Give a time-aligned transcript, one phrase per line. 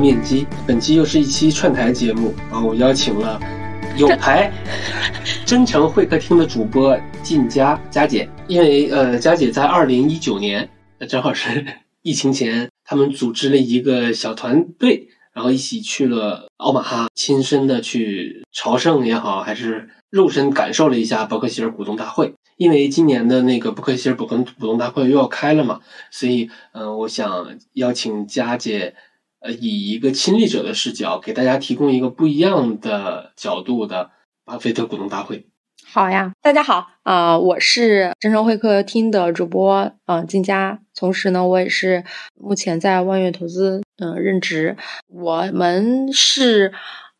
[0.00, 0.46] 面基。
[0.66, 3.38] 本期又是一期串台节目啊，我邀请了
[3.96, 4.50] 有牌
[5.44, 10.68] 真诚会客厅的主播晋佳佳姐，因为呃，佳姐在二零一九年，
[11.08, 11.66] 正好是
[12.02, 22.32] 疫情前，他们组织了一个小团队，然后一起去了奥马哈，亲身的去朝圣也好，还是肉身感受了一下伯克希尔股东大会。
[22.56, 25.80] 因为今年的那个伯克希尔股东股东大会又要开了嘛，
[26.10, 28.94] 所以嗯、呃我想邀请佳姐，
[29.40, 34.10] 呃，以一个亲历者的视角，给大家提供一个不一样的角度的
[34.44, 35.46] 巴菲特股东大会。
[35.86, 42.04] 好呀，大家好啊、我是真诚会客厅的主播呃金佳，同时呢，我也是
[42.38, 44.76] 目前在万悦投资嗯、任职。
[45.08, 46.72] 我们是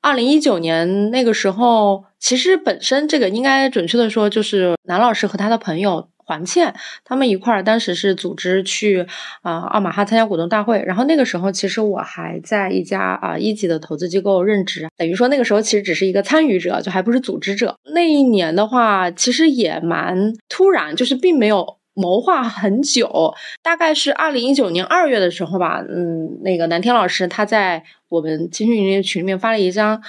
[0.02, 6.09] 二零一九年那个时候，其实本身这个应该准确的说，就是南老师和他的朋友。
[6.30, 6.72] 黄倩
[7.04, 9.04] 他们一块儿，当时是组织去
[9.42, 17.74] 啊、奥马哈参加股东大会，然后那个时候其实我还在一家啊、一级的投资机构任职，等于说那个时候其实只是一个参与者，就还不是组织者。
[17.92, 30.00] 那一年的话，其实也蛮突然，就是并没有谋划很久，大概是二零一九年二月的时候吧，嗯，那个南天老师他在我们青训营群里面发了一张。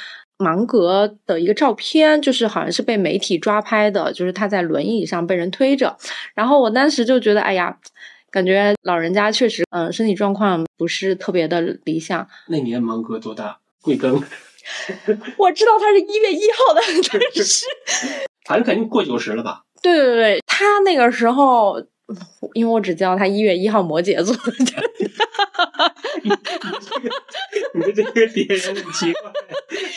[0.41, 5.95] 芒格的一个照片，就是好像是被媒体抓拍的，就是他在轮椅上被人推着，
[6.33, 7.77] 然后我当时就觉得，哎呀，
[8.31, 12.27] 感觉老人家确实，嗯、身体状况不是特别的理想。
[12.47, 13.59] 那年芒格多大？
[13.81, 14.21] 贵庚？
[15.37, 17.65] 我知道他是一月一号的，但是，
[18.47, 19.63] 反正肯定过九十了吧？
[19.81, 21.81] 对对对，他那个时候，
[22.53, 24.35] 因为我只知道他一月一号摩羯座，
[27.73, 29.31] 你的这个点很奇怪。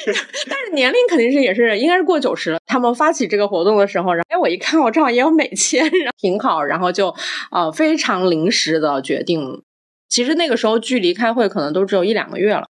[0.49, 2.59] 但是年龄肯定是也是应该是过九十了。
[2.67, 7.15] 他们发起这个活动的时候，然后哎，我一看我正好也有美签，然后挺好，然后就
[7.51, 9.63] 呃非常临时的决定。
[10.09, 12.69] 其实那个时候距离开会可能都只有一两个月了。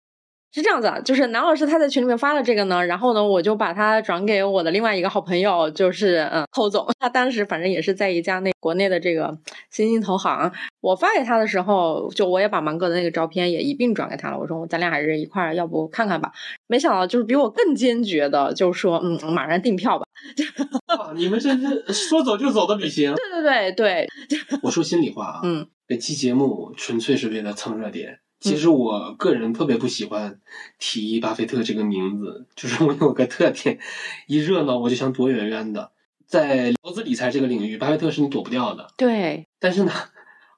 [0.52, 9.38] 是这样子啊，就是南老师他在群里面发了这个呢，然后呢，我就把他转给我的另外一个好朋友，就是嗯寇总，他当时反正也是在一家那国内的这个
[9.70, 16.32] 新兴投行，我发给他的时候，就我也把芒格的那个照片也一并转给他了，我说咱俩还是一块儿，要不看看吧。
[16.66, 20.04] 没想到就是比我更坚决的，就说嗯，马上订票吧。
[20.98, 23.14] 哇，你们这是说走就走的旅行。
[23.14, 28.18] 对对对对，我说心里话啊，嗯本期节目纯粹是为了蹭热点。
[28.40, 30.40] 其实我个人特别不喜欢
[30.78, 33.78] 提巴菲特这个名字，就是我有个特点，
[34.26, 35.92] 一热闹我就想躲远远的。
[36.26, 38.88] 在投资理财这个领域，巴菲特是你躲不掉的。
[38.96, 39.92] 对，但是呢，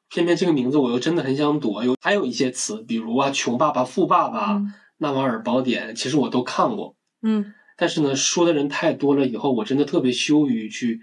[0.09, 1.82] 偏偏这个名字我又真的很想躲。
[1.82, 6.94] 有还有一些词，比如啊，穷爸爸、富爸爸、嗯纳瓦尔宝典，其实我都看过。
[7.22, 11.00] 嗯但是呢，说的人太多了，以后我真的特别羞于去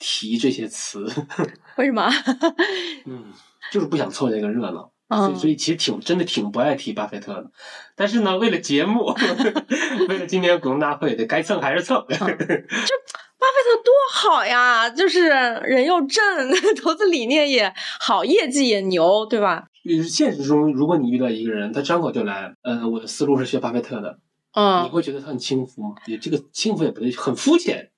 [0.00, 1.06] 提这些词。
[1.78, 2.10] 为什么？
[3.06, 3.26] 嗯，
[3.70, 4.90] 就是不想凑这个热闹。
[5.08, 7.50] 所以，嗯所以其实挺真的挺不爱提巴菲特的，
[7.94, 9.14] 但是呢，为了节目，
[10.08, 12.04] 为了今年股东大会，得该蹭还是蹭。
[12.08, 16.22] 巴菲特多好呀，就是人又正，
[16.82, 19.66] 投资理念也好，业绩也牛，对吧？
[20.08, 24.18] 现实中，如果你遇到一个人，他张口就来，呃，我的思路是学巴菲特的，
[24.54, 25.94] 嗯你嗯，会觉得他很轻浮吗？
[26.06, 27.90] 也这个轻浮也不对，很肤浅。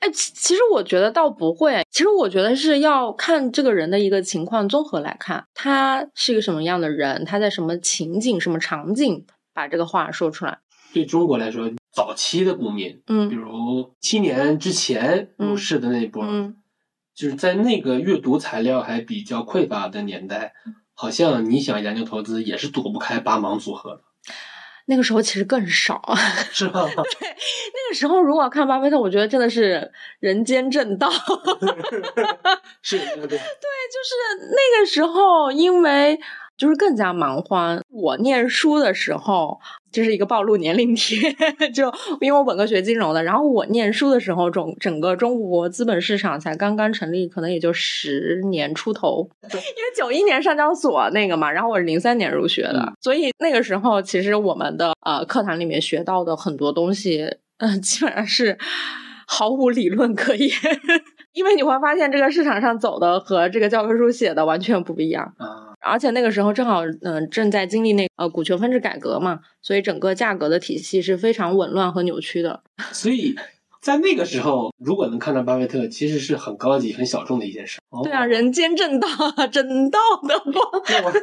[0.00, 10.58] 哎，其其实我觉得倒不会，其实我觉得是要看这个人的一个情况综合来看，他是一个什么样的人，他在什么情景、什么场景把这个话说出来。
[10.92, 13.38] 对中国来说，早期的股民，嗯比嗯。
[13.38, 16.56] 如七年之前入市的那一波，嗯。
[17.14, 20.54] 就是在那个阅读材料还比较匮乏的年代，
[20.94, 24.02] 好像你想研究投资也是躲不开八芒组合的，
[24.88, 26.02] 那个时候其实更少。
[26.50, 26.84] 是吧？
[26.88, 29.90] 对那个时候如果看巴菲特，我觉得真的是
[30.20, 31.08] 人间正道。
[32.82, 33.38] 是，对对对。
[33.38, 34.14] 就是
[34.50, 36.18] 那个时候，因为
[36.58, 37.80] 就是更加忙欢。
[37.88, 39.58] 我念书的时候，
[39.90, 41.32] 这是一个暴露年龄贴，
[41.72, 41.90] 就
[42.20, 49.30] 因为我本科学金融的，然后我念书的时候，整整个中国资本市场才刚刚成立，可能也就十年出头。
[49.48, 49.62] 因为
[49.96, 58.58] 九一年上交所那个嘛，然后我是零三年入学的，嗯所以那个时候其实我们的呃课堂里面学到的很多东西，嗯、基本上是
[59.26, 60.50] 毫无理论可言。
[61.34, 72.62] 因为你会发现，这个市场上走的和这个教科书写的完全不一样，啊，而且那个时候正好，嗯、正在经历那呃股权分置改革嘛，所以整个价格的体系是非常紊乱和扭曲的。
[72.92, 73.34] 所以
[73.80, 77.78] 在那个时候，如果能看到巴菲特，其实是很高级、很小众的一件事。
[77.90, 79.08] 哦对啊，，人间正道，
[79.52, 80.54] 正道的光
[80.88, 81.12] 那我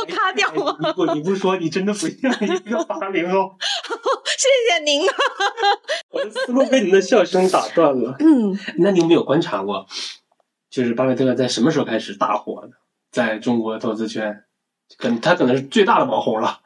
[0.00, 0.76] 要卡掉吗？
[0.80, 3.56] 你不你不说，你真的不像一个八零后。
[4.40, 5.14] 谢谢您啊。
[6.10, 8.16] 我的思路被您的笑声打断了。
[8.18, 9.86] 嗯，那你有没有观察过，
[10.70, 12.70] 就是巴菲特在什么时候开始大火的？
[13.10, 14.44] 在中国投资圈，
[14.96, 16.60] 可能他可能是最大的网红了。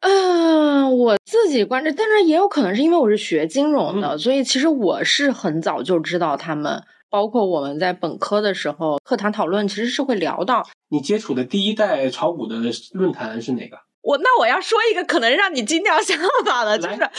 [0.00, 6.82] 嗯，我自己关注，但是也有可能是因为我是学金融的，嗯所以其实我是很早就知道他们。
[7.10, 12.54] 包括我们在本科的时候，课堂讨论其实是会聊到你接触的第一代炒股的
[12.92, 13.76] 论坛是哪个？
[14.02, 14.16] 我。
[14.18, 16.14] 那我要说一个可能让你惊掉下
[16.46, 17.10] 巴的，就是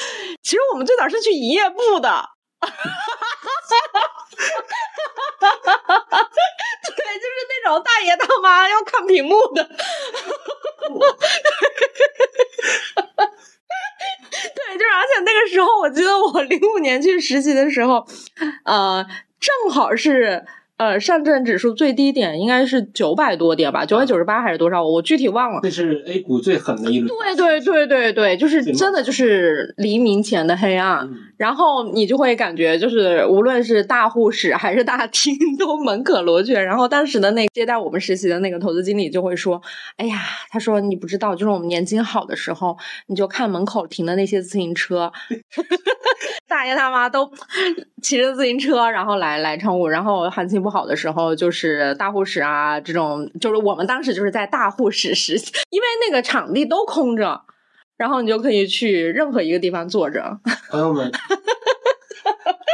[0.42, 2.24] 其实我们最早是去营业部的。
[2.62, 4.28] 哈哈
[5.40, 6.30] 哈哈哈哈
[6.96, 9.64] 对，就是那种大爷大妈要看屏幕的。
[9.64, 9.78] 哈哈
[10.98, 11.88] 哈
[12.96, 13.32] 哈哈
[14.56, 18.06] 对，就是而且那个时候，我记得我零五年去实习的时候，
[18.66, 19.06] 呃，
[19.40, 20.46] 正好是
[20.82, 24.84] 呃上证指数最低点应该是九百多点吧，九百九十八还是多少？
[24.84, 25.60] 我具体忘了。
[25.62, 27.08] 这是 A 股最狠的一轮。
[27.08, 31.02] 对对对对对，就是真的就是黎明前的黑暗。
[31.02, 36.60] 嗯，然后你就会感觉，就是无论是大护士还是大厅都门可罗雀。
[36.60, 39.62] 然后当时的那接待我们实习的那个投资经理就会说
[39.98, 40.20] ：“哎呀，
[40.50, 42.76] 他说你不知道，就是我们年轻好的时候，
[43.06, 45.12] 你就看门口停的那些自行车，
[46.50, 47.32] 大爷大妈都
[48.02, 49.88] 骑着自行车，然后来来唱舞。
[49.88, 57.44] 然后行情不好的时候，就是大护士啊这种，就是我们当时就是在大护士实习， 因为那个场地都空着。”
[57.98, 60.40] 然后你就可以去任何一个地方坐着，
[60.72, 61.12] 朋友们，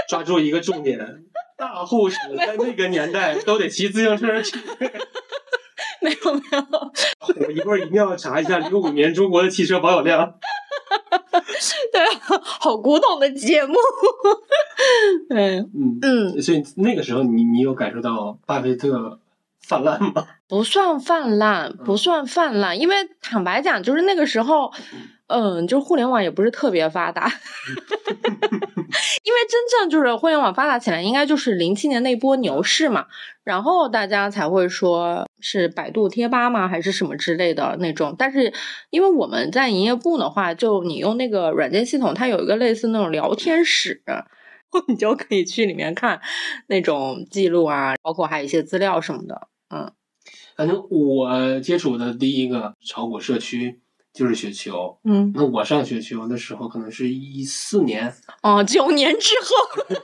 [0.08, 0.98] 抓住一个重点：
[1.58, 4.58] 大护士在那个年代都得骑自行车去。
[6.02, 6.66] 没 有没有，
[7.48, 10.36] 我一会儿一定要查一下零五年中国的汽车保有量。
[11.92, 13.74] 对啊，好古董的节目。
[15.30, 19.20] 嗯，嗯，嗯，所以那个时候你你有感受到巴菲特
[19.62, 20.28] 泛滥吗？
[20.48, 24.72] 不算泛滥，不算泛滥，因为坦白讲，就是那个时候，
[25.28, 27.28] 嗯，就是互联网也不是特别发达。
[29.24, 33.06] 因为真正就是互联网发达起来，应该就是零七年那波牛市嘛，
[33.44, 38.16] 然后大家才会说是百度贴吧吗，还是什么之类的那种。
[38.18, 38.54] 但是
[38.90, 44.02] 因为我们在营业部的话，就你用那个软件系统，它有一个类似那种聊天室。
[44.88, 46.20] 你就可以去里面看
[46.68, 49.48] 那种记录啊，包括还有一些资料什么的。
[49.74, 49.92] 嗯，
[50.57, 53.80] 反正我接触的第一个炒股社区
[54.12, 54.98] 就是雪球。
[55.04, 58.12] 嗯，那我上雪球的时候，可能是一四年，
[58.42, 59.95] 哦，九年之后，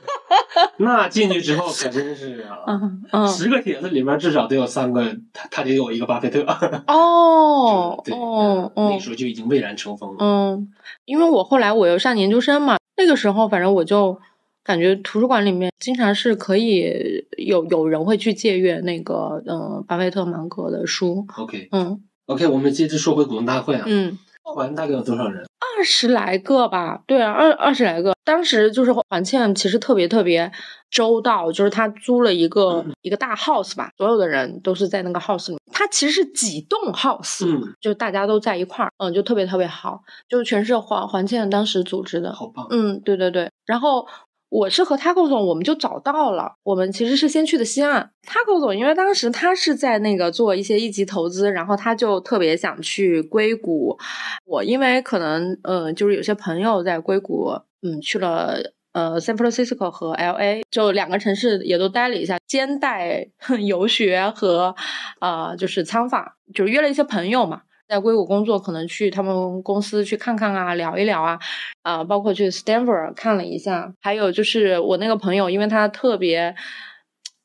[0.78, 6.42] 那进去之后可真是啊，嗯嗯，十个帖子里面至少得有三个，他他得有一个巴菲特。
[6.86, 10.16] 哦对，哦哦那时，候就已经蔚然成风了。
[10.20, 10.72] 嗯，
[11.04, 14.16] 因为我后来我又上研究生嘛，那个时候反正我就
[14.64, 24.18] 感觉图书馆里面经常是可以有有人会去借阅那个呃巴菲特芒格的书，OK 嗯 OK，我们接着说回股东大会啊，嗯。
[24.54, 25.42] 团大概有多少人？
[25.42, 28.14] 二十来个吧，对啊，二二十来个。
[28.24, 30.52] 当时就是黄倩其实特别特别
[30.90, 35.60] 周到，就是她租了一个、一个大 house 吧，所有的人都是在那个 house 里面。
[35.72, 42.34] 他其实是几栋 house，、嗯，就大家都在一块儿，嗯，就特别特别好，就全是黄黄倩当时组织的。
[42.34, 42.66] 好棒。
[42.68, 43.50] 嗯，对对对。
[43.64, 44.06] 然后
[44.54, 46.54] 我是和 Taco 总，我们就找到了。
[46.62, 48.12] 我们其实是先去的西岸。
[48.24, 53.98] Taco 总，因为当时他是在那个做一些一级投资，然后他就特别想去硅谷。
[54.46, 57.50] 我因为可能呃，就是有些朋友在硅谷，
[57.82, 58.58] 嗯，去了。
[58.92, 63.26] 呃，San Francisco 和 L A 就两个城市也都待了一下，兼带
[63.66, 64.72] 游学和
[65.20, 66.24] 呃，就是参访，
[66.54, 71.38] 就是约了一些朋友嘛，在硅谷工作，可能去他们公司去看看啊，聊一聊啊，
[71.82, 76.54] 啊、包括去 Stanford 看了一下，还有就是我那个朋友，因为他特别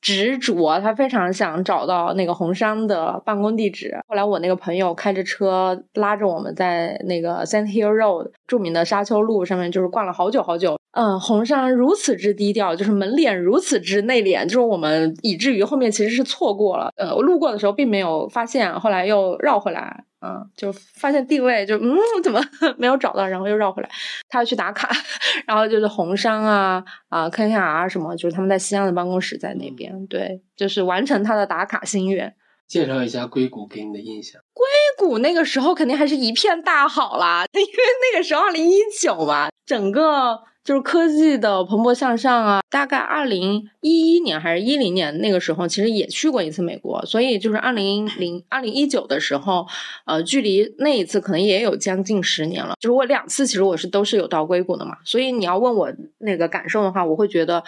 [0.01, 3.99] 执着，他非常想找到那个红杉的办公地址。
[4.07, 10.78] 后来我那个朋友开着车拉着我们在那个 Sand Hill Road 著名的沙丘路上面，就是逛了好久好久。
[10.91, 16.91] 嗯，红杉如此之低调，就是门脸如此之内敛，就是我们以至于后面其实是错过了。
[16.97, 20.03] 呃，我路过的时候并没有发现，后来又绕回来。
[20.21, 22.41] 嗯，就发现定位就嗯怎么
[22.77, 23.89] 没有找到，然后又绕回来，
[24.27, 24.89] 他要去打卡，
[25.47, 32.35] 然后就是红杉啊啊 KKR 啊什么，就是他们在西安的办公室在那边，对，就是完成他的打卡心愿。
[32.67, 34.41] 介绍一下硅谷给你的印象。
[34.53, 34.65] 硅
[34.97, 37.67] 谷那个时候肯定还是一片大好啦， 因为
[38.11, 40.37] 那个时候二零一九嘛，整个
[40.69, 42.61] 就是科技的蓬勃向上啊。
[42.69, 49.65] 大概二零一一年还是一零年那个时候，其实也去过一次美国，所以就是二零零二零一九的时候，
[50.05, 52.75] 呃，距离那一次可能也有将近十年了。
[52.79, 57.63] 就是我两次其实我是都是有到硅谷的嘛，所以你要问我那个感受的话，我会觉得，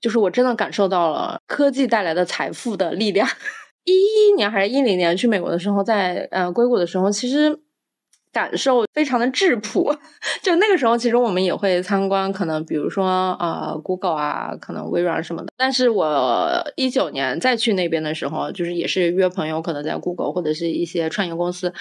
[0.00, 3.26] 就是我真的感受到了科技带来的财富的力量。
[3.82, 7.58] 一一年还是一零年去美国的时候在，呃硅谷的时候，其实
[8.36, 9.90] 感受非常的质朴。
[10.44, 15.48] 就那个时候，其实我们也会参观，可能比如说呃，Google 啊，可能微软什么的。
[15.56, 21.72] 但是我一九年再去那边的时候，就是也是约朋友，可能在 Google 或者是一些创业公司，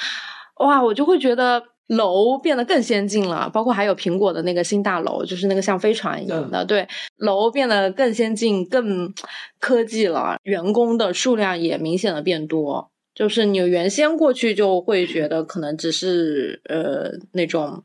[0.60, 1.64] 哇，我就会觉得。
[1.88, 6.66] 楼变得更先进了，包括还有苹果的那个新大楼，就是那个像飞船一样的。
[6.66, 9.14] 对，楼变得更先进、更
[9.60, 12.90] 科技了，员工的数量也明显的变多。
[13.15, 17.81] 就是你原先过去就会觉得可能只是呃那种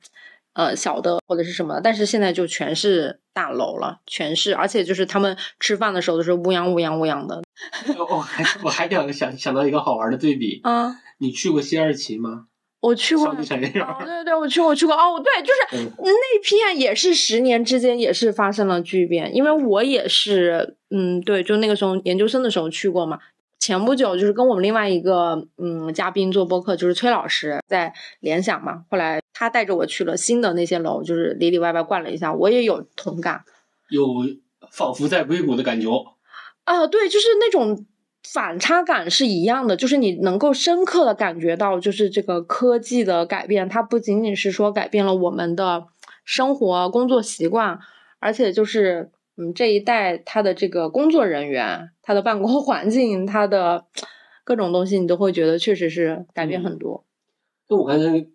[0.54, 7.40] 呃小的或者是什么，但是现在就全是大楼了，全是，而且就是他们吃饭的时候都是乌泱乌泱乌泱的。
[8.10, 12.46] 我还我还想想想到一个好玩的对比啊，你去过西二旗吗？
[12.80, 14.94] 我去过，对对对，我去过，我去过。
[14.94, 23.18] 哦，对，就是那片也是十年之间也是发生了巨变，因为我也是，嗯，对，就那个时候研究生的时候去过嘛。
[23.60, 28.84] 前不久就是跟我们另外一个嗯嘉宾做播客，就是崔老师在联想嘛。
[28.90, 33.44] 后来他带着我去了新的那些楼，就是里里外外逛了一下，我也有同感，
[33.90, 34.04] 有
[34.72, 35.88] 仿佛在硅谷的感觉。
[36.64, 37.86] 啊，对，就是那种。
[38.34, 45.86] 反差感是一样的，就是你能够深刻的感觉到，就是这个科技的改变，它不仅仅是说改变了我们的
[46.22, 47.78] 生活、工作习惯，
[48.20, 53.86] 而且就是嗯这一代他的这个工作人员、他的办公 环境、他的
[54.44, 57.06] 各种东西，你都会觉得确实是改变很多。
[57.68, 58.26] 那我刚才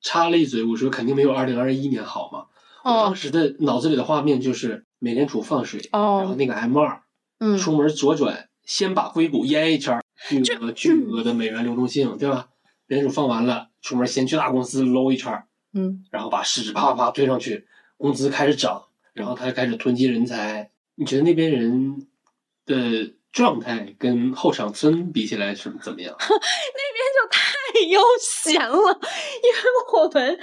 [0.00, 2.46] 插了一嘴，我说肯定没有二零二一年好嘛。
[2.84, 7.02] 我当时的脑子里的画面就是美联储放水，哦然后那个 M 二，
[7.38, 8.48] 嗯，出门左转。
[8.64, 12.48] 先把硅谷淹一圈，巨额巨额的美元流动性，对吧？
[12.88, 18.85] 美联储放完了，出门先去大公司搂一圈，嗯，然后把市值啪啪啪推上去，工资开始涨，
[19.16, 20.70] 然后他就开始囤积人才。
[20.94, 22.06] 你觉得那边人
[22.64, 26.14] 的状态跟后场村比起来是怎么样？
[26.20, 26.38] 那边
[27.12, 29.00] 就太悠闲了，
[29.42, 29.58] 因为
[29.92, 30.38] 我们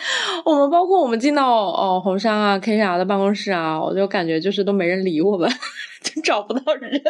[0.45, 5.49] 我们包括我们进到哦红杉啊 KR 的办公室啊，我就感觉就是都没人理我们，
[6.03, 7.01] 就找不到人。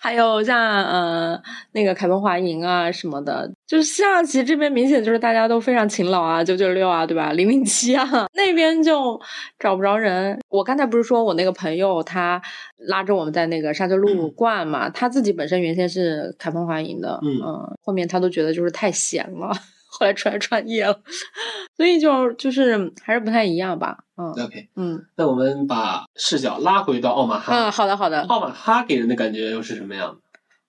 [0.00, 1.40] 还有像呃
[1.72, 7.32] 那个凯鹏华银啊什么的，就是西二旗这边明显就是大家都非常勤劳啊，九九六啊，对吧？
[7.32, 9.20] 零零七啊， 那边就
[9.58, 10.38] 找不着人。
[10.48, 12.40] 我刚才不是说我那个朋友他
[12.76, 17.40] 拉着我们在那个沙丘路逛嘛，他自己本身原先是凯鹏华银的，嗯，
[17.82, 19.52] 后面他都觉得就是太闲了。
[19.94, 21.00] 后来出来创业了，
[21.76, 23.98] 所以就就是还是不太一样吧。
[24.36, 27.52] 嗯，OK，嗯，那我们把视角拉回到奥马哈。
[27.54, 28.20] 嗯，好的，好的。
[28.22, 30.18] 奥马哈给人的感觉又是什么样的？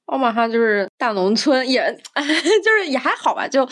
[0.06, 1.82] 奥马哈就是大农村，也
[2.16, 3.68] 就是也还好吧，就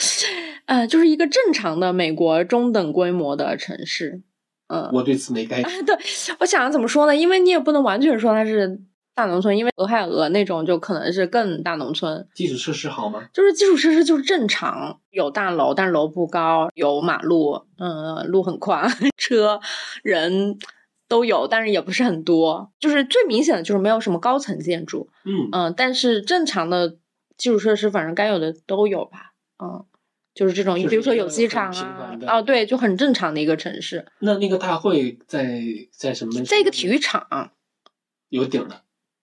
[0.66, 4.22] 呃，就是一个正常的美国中等规模的城市。
[4.68, 5.86] 嗯，我对此没概念。
[5.86, 5.98] 对，
[6.40, 7.16] 我想怎么说呢？
[7.16, 8.80] 因为你也不能完全说它是。
[9.22, 12.28] 大农村，因为俄亥俄那种就可能是更大农村。
[12.34, 13.30] 基础设施好吗？
[13.32, 19.60] 就是基础设施就是正常，有大楼，但是楼不高，有马路，嗯，路很宽， 车
[20.02, 20.58] 人
[21.08, 22.72] 都有，但是也不是很多。
[22.80, 26.98] 就是最明显的就是没有什么高层建筑，嗯嗯，但是正常的
[27.38, 29.86] 基础设施，反正该有的都有吧，嗯，
[30.34, 34.08] 就是这种，你比如说有机场啊，哦，对，就很正常的一个城市。
[34.18, 35.62] 那那个大会在
[35.92, 36.44] 在什么？
[36.44, 37.52] 在一个体育场，
[38.30, 38.82] 有顶的。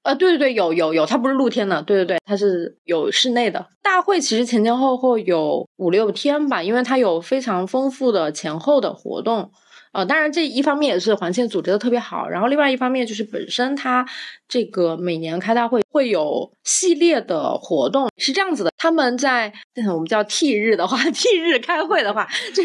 [0.09, 3.67] 呃，对对对，有有有，它不是露天的，对对对，它是有室内的。
[3.83, 9.53] 大会其实前前后后有五六天吧，因为它有非常丰富的前后的活动。
[9.93, 14.07] 呃，当然这一方面也是环线组织的特别好，然后另外一方面就是本身它
[14.49, 18.73] 这个每年开大会会有系列的活动，是这样子的。
[18.79, 19.53] 他们在
[19.93, 22.63] 我们叫 T 日的话，T 日开会的话，就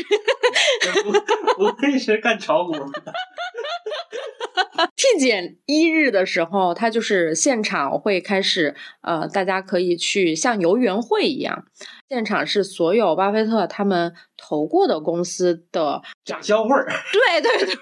[1.62, 2.74] 我可是干炒股。
[4.96, 11.66] T 减一日的时候，它就是现场会开始，呃，大家可以去像游园会一样，
[12.10, 16.88] 现场是所有巴菲特他们投过的公司的展销会儿。
[17.12, 17.76] 对对对，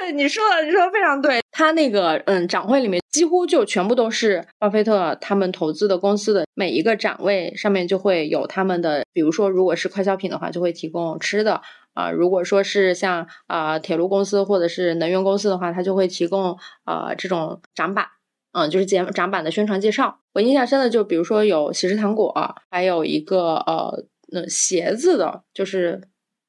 [0.00, 1.41] 对 你说的，你说的非常对。
[1.52, 11.60] 他那个嗯展会里面几乎就全部都是巴菲特他们投资的公司的每一个展位上面就会有他们的，比如说如果是快消品的话，就会提供吃的。
[11.94, 16.56] 啊，如果说是像啊铁路公司或者是能源公司的话，它就会提供
[16.86, 18.06] 呃这种展板，
[18.52, 20.20] 嗯，就是简展板的宣传介绍。
[20.32, 22.34] 我印象深的就比如说有喜事糖果，
[22.70, 26.00] 还有一个呃那鞋子的，就是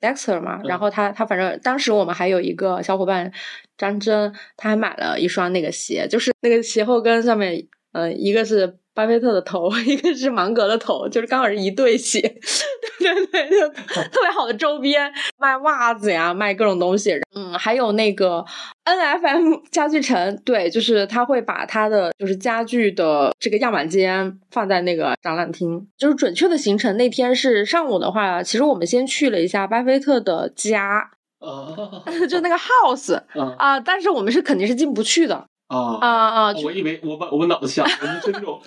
[0.04, 0.60] Dexter 嘛。
[0.66, 3.32] 然后他他反正当时我们还有一个小伙伴
[3.78, 12.20] 张真，他还买了一双那个鞋，就是那个鞋后跟上面，呃，一个是巴菲特的头， 一个是芒格的头，就是刚好是一对鞋，
[13.00, 17.20] 对对对，就特别好的周边，卖袜子呀，卖各种东西。
[17.36, 18.46] 嗯，还有那个
[18.84, 25.88] N F M 家具城，对，就是他会把他的就是家具的这个样板间放在那个展览厅。
[25.98, 31.10] 就是准确的行程，那天是上午的话，其实我们先去了一下巴菲特的家，
[31.40, 35.36] 哦就那个 house 啊 啊、但是我们是肯定是进不去的
[35.68, 35.98] 啊！
[36.00, 38.62] 啊啊我以为我把我脑子想，我们是那种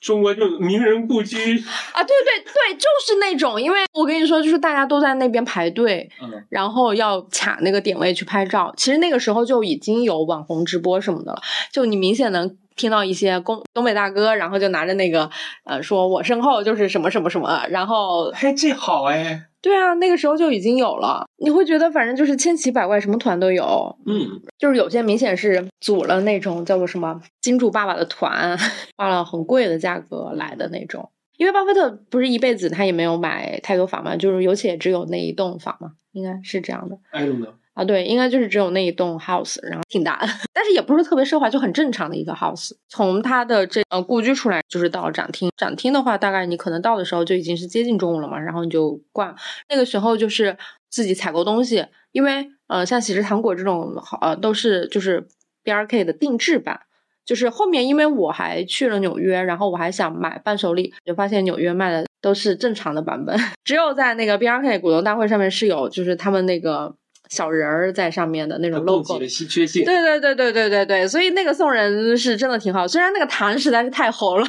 [0.00, 1.36] 中国这种名人故居，
[1.92, 2.02] 啊！
[2.02, 8.72] 对对对，就是那种，因为我跟你说，就是大家都在那边排队，嗯然后要卡那个点位去拍照。
[8.76, 15.28] 其实那个时候就已经有网红直播什么的了，就你明显能听到一些东东北大哥，然后就拿着那个
[15.64, 21.26] 呃，说我身后就是什么什么什么，然后哎，这好哎，对啊，那个时候就已经有了。
[21.36, 23.94] 你会觉得反正就是千奇百怪，什么团都有。
[24.06, 24.26] 嗯，
[24.58, 28.56] 就是有些明显是组了那种叫做什么金主爸爸的团，
[28.96, 31.10] 花了很贵的价格来的那种。
[31.36, 36.98] 因为巴菲特不是一辈子他也没有买太多房嘛，就是有且只有那一栋房嘛，应该是这样的。
[37.10, 40.20] I don't know，啊，对，应该就是只有那一栋 house，然后挺大，
[40.52, 42.72] 但是也不是特别奢华，就很正常的一个 house。
[42.90, 45.50] 从他的这呃故居出来，就是到展厅。
[45.56, 49.34] 展厅的话，大概你可能到的时候就已经是接近中午了嘛，然后你就逛。
[49.70, 50.54] 那个时候就是
[50.90, 55.26] 自己采购东西，因为呃像喜之糖果这种好呃都是就是
[55.64, 56.80] BRK 的定制版。
[57.26, 66.96] 就是后面，因为我还去了纽约，然后我还想买伴手礼，就发现纽约卖的都是正常的版本， 只有在那个 BRK 股东大会上面是有，就是他们那个
[67.30, 69.26] 小人儿在上面的那种 logo 的。
[69.28, 74.46] 稀缺性，对对对对对对对，所以那个送人是真的挺好，虽然那个糖实在是太齁了，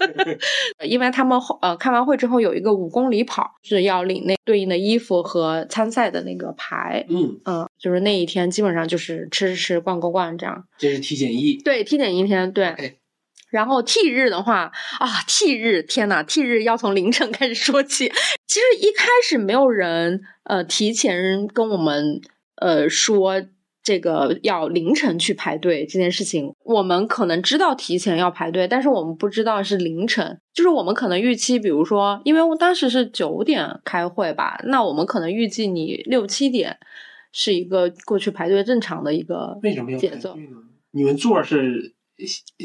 [0.86, 10.64] 因为他们后呃开完会之后有一个五公里跑，是要领那对应的衣服和参赛的那个牌，嗯，嗯，就是那一天基本上就是吃吃吃逛逛逛这样。
[10.78, 12.98] 这是体检一，对，体检一天，对。
[13.54, 18.08] 然后 T 日的话啊，T 日，天呐 t 日要从凌晨开始说起。
[18.48, 22.20] 其实一开始没有人呃提前跟我们
[22.56, 23.40] 呃说
[23.80, 30.36] 这个要凌晨去排队这件事情，我们可能知道提前要排队，但是我们不知道是凌晨。
[30.52, 36.76] 就是我们可能预期，比如说，因为我当时是九点开会吧，那我们可能预计你六七点
[37.30, 40.30] 是一个过去排队正常的一个为什么要节奏。
[40.30, 40.56] 排队呢？
[40.90, 41.93] 你们座儿是先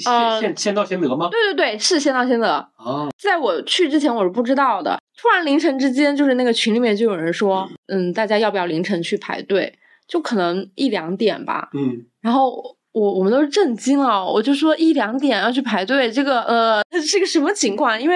[0.06, 1.30] 呃先先到先得吗？
[1.32, 2.48] 对对对，是先到先得。
[2.50, 9.78] 啊，在我去之前我是不知道的，突然凌晨之间，就是那个群里面就有人说，嗯，大家要不要凌晨去排队？
[10.08, 11.70] 就可能一两点吧。
[11.74, 18.00] 嗯，然后我我们都是震惊了，我就说一两点要去排队，这个呃 是个什么情况？
[18.02, 18.16] 因为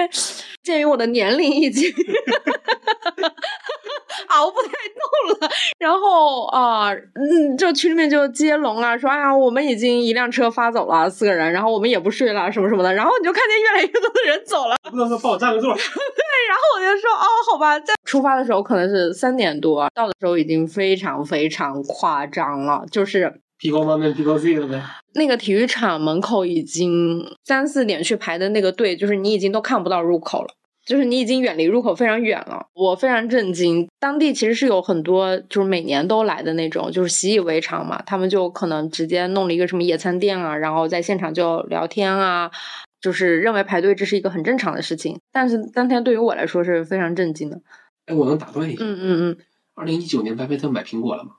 [0.62, 1.88] 鉴于我的年龄已经
[4.28, 14.76] 熬不太动了，然后啊、嗯，就群里面就接龙啊，说哎呀，我们已经一辆车发走了四个人，然后我们也不睡了什么什么的，然后你就看见越来越多的人走了。
[14.90, 24.82] 不能说帮我占个座对，然后我就说哦，好吧，在出发的时候可能是三点多，到的时候已经非常非常夸张了，就是皮高妈跟皮高 Z 了呗。
[25.14, 30.48] 那个体育场门口已经三四点去排的那个队，就是你已经都看不到入口了。
[30.84, 33.88] 就是你已经远离入口非常远了，我非常震惊。
[33.98, 38.02] 当地其实是有很多，就是每年都来的那种，就是习以为常嘛。
[38.02, 42.50] 他们就可能直接弄了一个什么野餐店啊，然后在现场就聊天啊，
[43.00, 45.18] 就是认为排队这是一个很正常的事情。
[45.32, 47.60] 但是当天对于我来说是非常震惊的。
[48.06, 49.36] 哎，我能打断一下，嗯嗯嗯，
[49.74, 51.30] 二零一九年巴菲特买苹果了吗？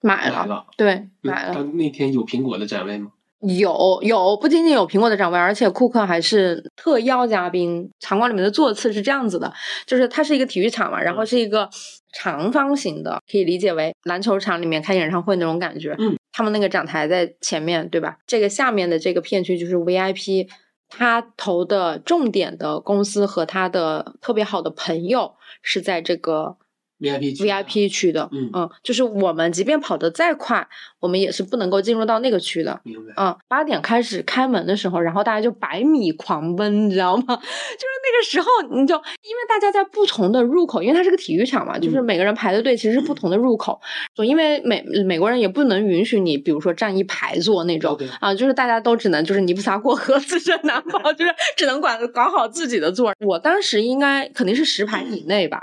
[0.00, 1.52] 买了，买了，对，买了。
[1.52, 3.12] 他那天有苹果的展位吗？
[3.40, 7.90] 有有，不仅仅有苹果的展位，而且库克还是特邀嘉宾。
[7.98, 9.50] 场馆里面的座次是这样子的，
[9.86, 11.68] 就是它是一个体育场嘛，然后是一个
[12.12, 15.96] 长方形的，可以理解为篮球场里面开演唱会那种感觉。
[15.98, 18.18] 嗯，他们那个展台在前面，对吧？
[18.26, 20.46] 这个下面的这个片区就是 VIP，
[20.90, 26.56] 他投的重点的公司和他的特别好的朋友是在这个
[27.00, 28.28] VIP 区 VIP 区的。
[28.32, 30.66] 嗯就是我们即便跑得再快，
[31.00, 32.80] 我们也是不能够进入到那个区的。
[32.84, 33.12] 明白。
[33.16, 37.24] 嗯，八点开始开门的时候，然后大家就百米狂奔，你知道吗？
[37.26, 38.46] 就是那个时候，
[38.80, 43.80] 你就因为大家在不同的入口，因为它是个体育场嘛，就是嗯每个人排的队其实是不同的入口，
[44.14, 53.12] 所以因为美美国人也不能允许你，比如说站一排坐那种啊，就是大家都只能就是泥菩萨过河，自身难保， 就是只能管搞好自己的座。
[53.20, 55.60] 我当时应该肯定是十排以内吧，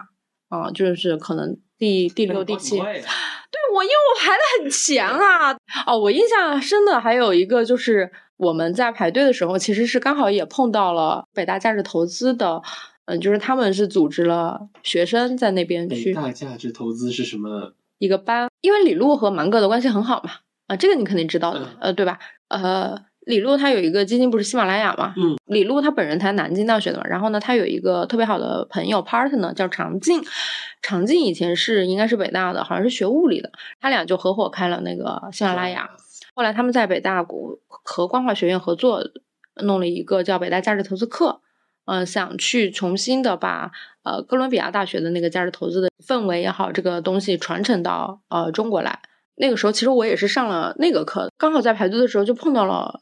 [0.50, 2.78] 啊，就是可能第第六、第七。
[3.50, 5.58] 对我，因为我排的很前啊。
[5.86, 12.62] 哦，我印象深的还有一个就是我们在排队的时候，其实是刚好也碰到了北大价值投资的，
[13.06, 17.74] 嗯、就是他们是组织了学生在那边北去大价值投资是什么？
[18.00, 20.32] 一个班，因为李璐和芒格的关系很好嘛，
[20.68, 22.20] 啊，这个你肯定知道的，嗯呃，对吧？
[22.50, 23.07] 呃。
[23.28, 25.14] 李璐他有一个基金不是喜马拉雅嘛？
[25.18, 30.24] 嗯，李璐他本人他南京大学的嘛，然后呢，他有一个特别好的朋友 partner 叫常静，
[30.82, 35.90] 常静以前是应该是北大的，好像是学物理的，他俩就合伙开了那个喜马拉雅。
[36.34, 39.04] 后来他们在北大国和光华学院合作，
[39.62, 41.42] 弄了一个叫北大价值投资课，
[41.86, 43.72] 嗯、想去重新的把
[44.04, 49.00] 呃哥伦比亚大学的那个价值投资的氛围也好，这个东西传承到呃中国来。
[49.40, 53.00] 那个时候其实我也是上了那个课，刚好在排队的时候就碰到了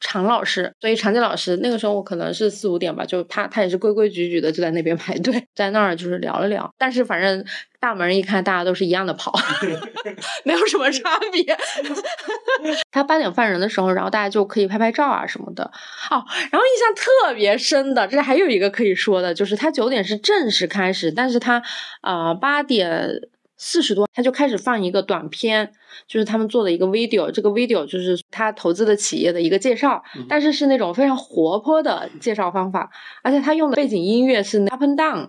[0.00, 7.44] 常老师，所以常杰老师那个时候我可能是四五点吧，就他他也是规规矩矩的就在那边排队，在那儿就是聊了聊，但是反正
[7.78, 9.32] 大门一看，大家都是一样的跑，
[10.44, 11.56] 没有什么差别。
[12.90, 15.62] 他八点放人的时候，然后大家就可以拍拍照啊什么的。
[16.10, 16.18] 哦，
[16.50, 21.62] 然后印象特别深的，这还有一个可以说的，就是他九点是正式开始，但是他
[22.00, 23.20] 啊八点。
[23.58, 25.70] 四十多，他就开始放一个短片，
[26.06, 32.88] 就是他们做的一个 video，这个 video 就是他投资的企业的一个介绍，嗯但是是那种非常活泼的介绍方法，
[33.22, 35.28] 而且他用的背景音乐是 up and down，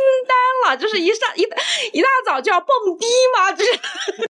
[0.00, 1.42] 都惊呆了，就是一上一
[1.96, 3.70] 一大早就要蹦迪嘛，就是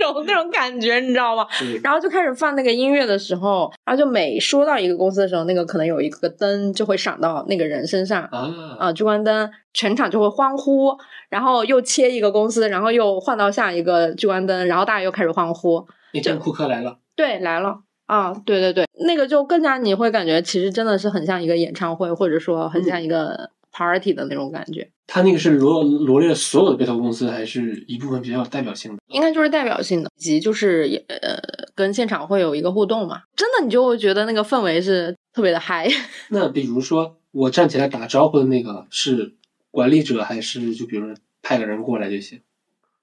[0.00, 1.46] 那种那种感觉，你知道吗？
[1.82, 10.96] 然后就开始放那个音乐的时候，然后就每说到一个公司的时候，那个可能有一个灯就会闪到那个人身上，啊，啊，聚光灯，全场就会欢呼，
[11.28, 15.86] 然后又切一个公司，然后又换到下一个聚光灯，然后大家又开始欢呼。
[16.12, 29.02] 那天库克来了，对，来了啊，对对对，那个就更加你会感觉其实真的是很像一个演唱会，或者说很像一个 party 的那种感觉，他那个是罗罗列了所有的被投公司，还是一部分比较有代表性的？
[29.08, 31.36] 应该就是代表性的，以及就是也呃
[31.74, 35.88] 跟现场会有一个互动嘛，真的你就会觉得那个氛围是特别的嗨。
[36.30, 39.34] 那比如说我站起来打招呼的那个是
[39.72, 42.40] 管理者，还是就比如说派个人过来就行？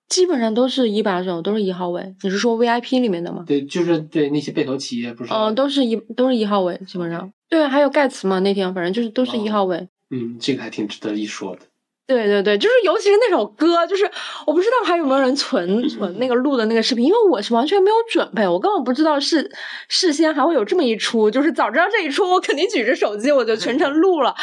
[0.07, 2.15] 基本上都是一把手，都是一号位。
[2.23, 3.43] 你是说 VIP 里面的吗？
[3.45, 5.33] 对，就是对那些被投企业不是？
[5.33, 7.29] 嗯、都是一都是一号位，基本上。
[7.49, 9.89] 对，还有盖茨嘛，那天反正就是都是一号位。
[10.09, 11.63] 嗯，这个还挺值得一说的。
[12.07, 14.09] 对对对，就是尤其是那首歌，就是
[14.45, 19.51] 我不知道还有没有人存存那个录的那个视频，因为我是完全没有准备，我根本不知道事
[19.89, 24.33] 事先还会有这么一出，就是早知道这一出，我肯定举着手机我就全程录了。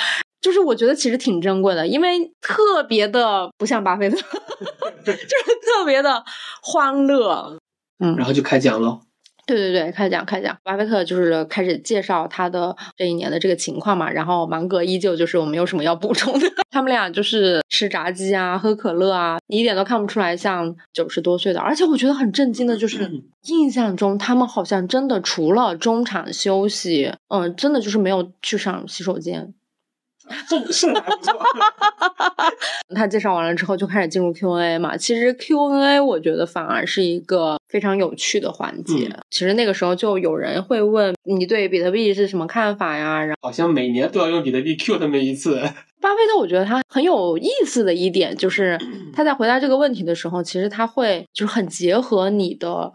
[0.42, 4.18] 就是我觉得其实挺珍贵的，因为特别的不像巴菲特，
[5.07, 6.22] 就是特别的
[6.62, 7.59] 欢乐。
[7.98, 9.00] 嗯然后就开讲了。
[9.46, 23.11] 对对对，开讲开讲，巴菲特就是开始介绍他的这一年的这个情况嘛，然后芒格依旧就是我没有什么要补充的， 他们俩就是吃炸鸡啊，喝可乐啊，你一点都看不出来像九十多岁的，而且我觉得很震惊的 就是，
[23.46, 29.54] 印象中他们好像真的除了中场休息，嗯，真的就是没有去上洗手间。
[30.48, 31.34] 这是还不错。
[32.94, 34.96] 他介绍完了之后，就开始进入 Q&A 嘛。
[34.96, 39.08] 其实 Q&A 我觉得反而是一个非常有趣的环节。
[39.08, 43.20] 嗯其实那个时候就有人会问你对比特币是什么看法呀？
[43.24, 45.56] 然后好像每年都要用比特币 Q 他们一次。
[46.00, 48.78] 巴菲特，我觉得他很有意思的一点就是
[49.12, 52.92] 他在回答这个问题的时候，其实他会就是很结合你的。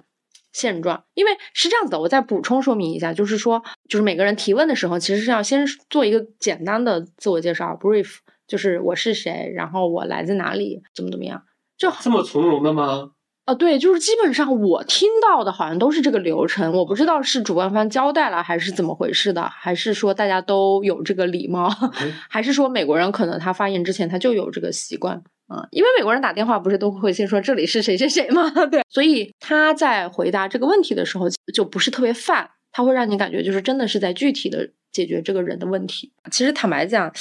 [0.52, 11.44] 现状，因为是这样子的，我再补充说明一下，就是说，就是每个人提问的时候，其实是要先做一个简单的自我介绍 （brief），就是我是谁，然后我来自哪里，怎么怎么样，
[11.78, 13.12] 就这么从容的吗？
[13.46, 21.68] 啊，对，就是基本上我听到的好像都是这个流程，我不知道是主办方交代了还是怎么回事的，还是说大家都有这个礼貌，
[22.02, 25.24] 嗯还是说美国人可能他发言之前他就有这个习惯。
[25.50, 28.52] 嗯、因为美国人打电话不是都会先说这里是谁谁谁吗？
[28.70, 36.12] 对，所以他在回答这个问题的时候就不是特别泛，他会让你感觉就是真的是在具体的解决这个人的问题。
[36.32, 37.12] 其实坦白讲，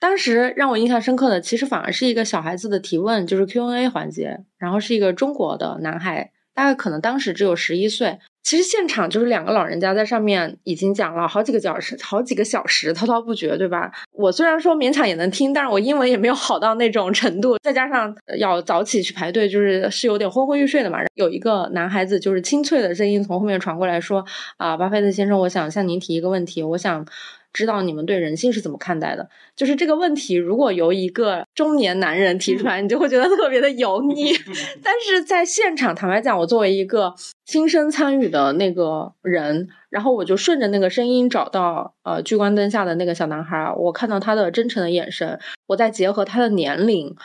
[0.00, 8.18] 当时让我印象深刻的，其实反而是一个小孩子的提问，就是 Q&A 环节，然后是一个中国的男孩，大概可能当时只有十一岁。
[8.42, 13.92] 其实现场就是两个老人家在上面已经讲了好几个小时，好几个小时，滔滔不绝，对吧？
[14.12, 20.98] 我虽然说勉强也能听，但是我英文也没有好到那种程度，再加上要早起去排队，就是是有点昏昏欲睡的嘛。
[21.14, 24.24] 有一个男孩子就是清脆的声音从后面传过来说
[24.58, 27.06] ：“啊，巴菲特先生，我想向您提一个问题，我想。”
[27.52, 29.28] 知道你们对人性是怎么看待的？
[29.56, 34.32] 就是这个问题，如果由一个中年男人提出来，你就会觉得特别的油腻。
[34.82, 47.16] 但是在现场，坦白讲，我作为一个亲身参与的那个人，然后我就顺着那个声音找到呃聚光灯下的那个小男孩，我看到他的真诚的眼神，我再结合他的年龄。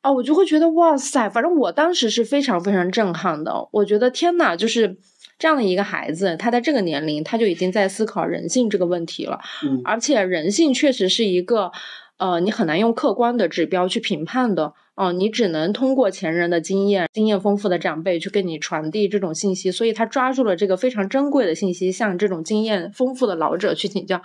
[0.00, 3.66] 啊，我就会觉得哇塞，反正我当时是非常非常震撼的。
[3.72, 4.98] 我觉得天呐，就是
[5.38, 9.38] 这样的一个孩子，他在这个年龄，他就已经在思考人性这个问题了。
[9.64, 11.70] 嗯，而且人性确实是一个
[12.18, 14.72] 呃，你很难用客观的指标去评判的。
[14.96, 24.22] 哦、你只能通过前人的经验、经验丰富的长辈去跟你传递这种信息，所以他抓住了这个非常珍贵的信息，向这种经验丰富的老者去请教，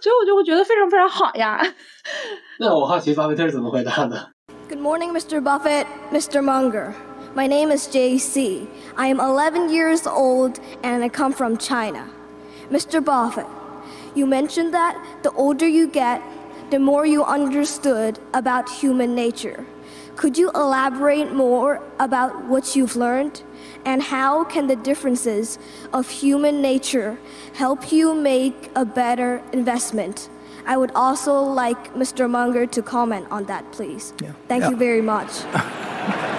[0.00, 1.60] 所以我就会觉得非常非常好呀。
[2.58, 4.30] 那我好奇巴菲特是怎么回答的
[4.70, 5.38] ？Good morning, Mr.
[5.42, 6.40] Buffett, Mr.
[6.40, 6.92] Munger.
[7.36, 8.66] My name is JC.
[8.96, 12.08] I am 11 years old and I come from China.
[12.70, 13.04] Mr.
[13.04, 13.46] Buffett,
[14.14, 16.22] you mentioned that the older you get,
[16.70, 19.66] the more you understood about human nature.
[20.16, 23.42] Could you elaborate more about what you've learned?
[23.84, 25.58] And how can the differences
[25.92, 27.18] of human nature
[27.52, 30.30] help you make a better investment?
[30.66, 32.30] I would also like Mr.
[32.30, 34.14] Munger to comment on that, please.
[34.22, 34.32] Yeah.
[34.48, 34.70] Thank Yeah.
[34.70, 35.32] you very much.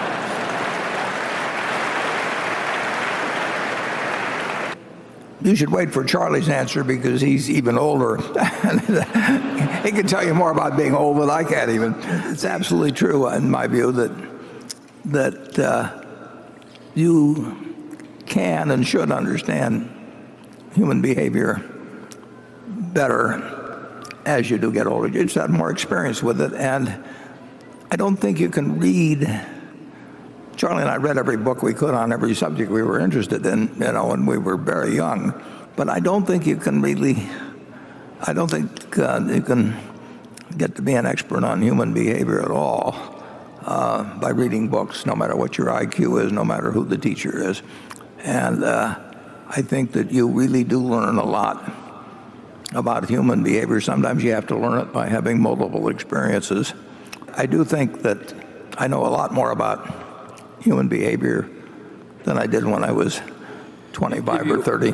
[5.41, 8.17] You should wait for Charlie's answer because he's even older.
[9.83, 11.95] he can tell you more about being old than I can even.
[12.31, 14.11] It's absolutely true, in my view, that
[15.05, 16.03] that uh,
[16.95, 17.55] you
[18.25, 19.89] can and should understand
[20.73, 21.63] human behavior
[22.67, 25.07] better as you do get older.
[25.07, 27.03] You just have more experience with it, and
[27.91, 29.27] I don't think you can read.
[30.57, 33.67] Charlie and I read every book we could on every subject we were interested in,
[33.79, 35.39] you know, when we were very young.
[35.75, 37.29] But I don't think you can really,
[38.21, 39.77] I don't think uh, you can
[40.57, 42.95] get to be an expert on human behavior at all
[43.61, 47.49] uh, by reading books, no matter what your IQ is, no matter who the teacher
[47.49, 47.61] is.
[48.23, 48.97] And uh,
[49.47, 51.71] I think that you really do learn a lot
[52.73, 53.79] about human behavior.
[53.79, 56.73] Sometimes you have to learn it by having multiple experiences.
[57.35, 58.33] I do think that
[58.79, 60.06] I know a lot more about
[60.59, 61.49] human behavior
[62.23, 63.21] than I did when I was
[63.93, 64.89] 25 or 30.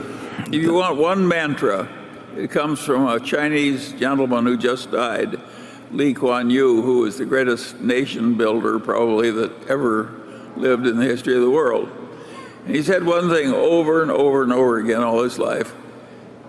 [0.47, 1.87] If you want one mantra,
[2.35, 5.39] it comes from a Chinese gentleman who just died,
[5.91, 10.11] Lee Kuan Yew, who was the greatest nation builder probably that ever
[10.55, 11.89] lived in the history of the world.
[12.65, 15.73] And he said one thing over and over and over again all his life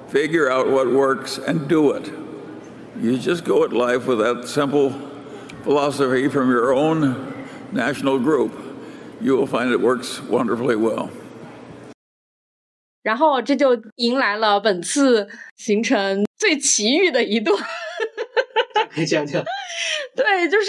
[0.08, 2.12] figure out what works and do it.
[3.00, 4.90] You just go at life with that simple
[5.64, 8.63] philosophy from your own national group.
[9.20, 11.08] You will find it works wonderfully well.
[13.02, 17.56] 然后这就迎来了本次行程最奇遇的一段。
[19.06, 19.42] 讲讲。
[20.16, 20.66] 对，就是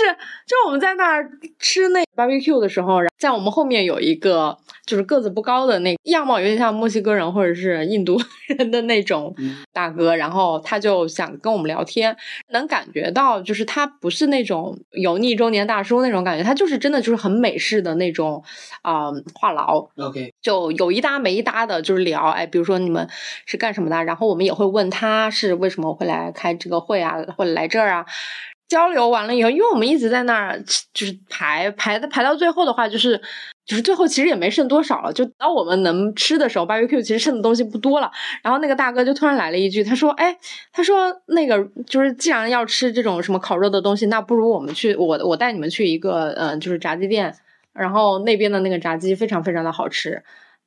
[0.48, 8.20] 就我们在那儿吃那 barbecue 的时候，然后在我们后面有一个就是个子不高的那样貌有点像墨西哥人或者是印度
[8.58, 9.36] 人的那种
[9.72, 12.16] 大哥，然后他就想跟我们聊天，
[12.50, 18.44] 能感觉到就是他不是那种油腻中年大叔那种感觉，他就是真的就是很美式的那种
[18.82, 23.08] 啊、话痨，OK，就有一搭没一搭的，就是聊，哎，比如说你们
[23.46, 28.06] 是干什么的，然后我们也会问他是为什么会来开这个会啊，或者来这儿啊。
[28.68, 30.60] 交流完了以后，因为我们一直在那儿，
[30.94, 33.22] 就是排排的排到最后的话，就是
[33.66, 38.12] 就是最后其实也没剩多少了，就当我们能吃的时候，barbecue 其实剩的东西不多了。
[38.42, 40.36] 然后那个大哥就突然来了一句，他说：“哎，
[40.72, 47.36] 他说那个就是既然要吃这种什么烤肉的东西，那不如我们去我我带你们去一个呃就是炸鸡店，
[47.72, 50.24] 然后那边的那个炸鸡非常非常的好吃。”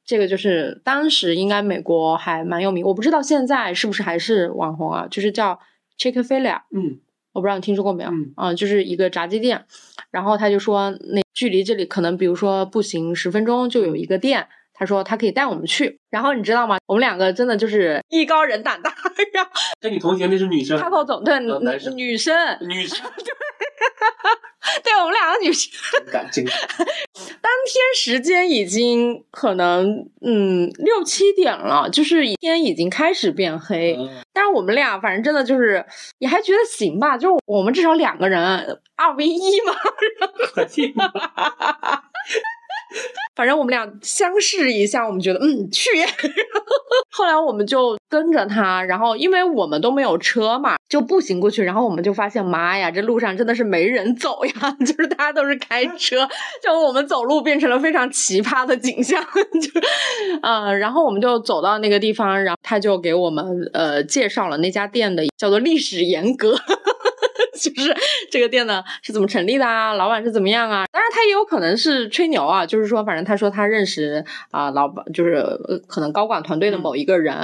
[0.06, 5.60] 这个就是当时应该美国还蛮有名，我不知道现在是不是还是网红啊，就是叫
[5.98, 7.00] Chick Fil A，嗯
[7.38, 8.10] 我不知道你听说过没有？
[8.10, 9.64] 嗯啊，就是一个炸鸡店，
[10.10, 14.48] 然后他就说那距离这里可能比如说步行十分钟就有一个店。
[14.80, 16.78] 他说他可以带我们去，然后你知道吗？
[16.86, 18.94] 我们两个真的就是艺高人胆大，
[19.34, 23.04] 然后跟你同行那是女生，他头总对呃男生女生，女生
[24.84, 25.72] 对我们两个女生，
[26.04, 26.54] 真敢真敢。
[26.78, 27.07] 当
[27.68, 33.96] 天时间已经可能嗯六七点了，就是天已经开始变黑。
[33.98, 34.08] 嗯。
[34.32, 35.84] 但是我们俩反正真的就是
[36.18, 38.40] 也还觉得行吧，就是我们至少两个人
[38.96, 39.74] 二 v 一嘛，
[40.56, 41.12] 我天哪
[43.36, 45.90] 反正我们俩相视一下，我们觉得嗯去。
[47.10, 51.62] 后来我们就跟着他，然后因为我们都没有车嘛，就步行过去。
[51.64, 54.52] 然后我们就发现，妈呀，这路上真的是没人走呀，
[54.86, 56.28] 就是大家都是开车，
[56.62, 59.22] 就我们走路变成了非常奇葩的景象。
[59.22, 59.80] 就
[60.42, 66.56] 呃，然后我们就走到那个地方，然后他就给我们呃介绍了那家店的叫做历史沿革。
[67.74, 67.94] 就是
[68.30, 70.86] 这个店呢是怎么成立的啊，老板是怎么样啊？
[70.92, 77.34] 当然他也有可能是吹牛啊，就是说反正他说他认识啊、老板，就是呃可能高管团队的某一个人，